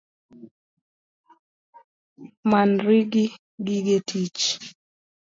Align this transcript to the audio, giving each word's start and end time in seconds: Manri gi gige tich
Manri 2.49 2.99
gi 3.11 3.25
gige 3.65 3.97
tich 4.07 4.41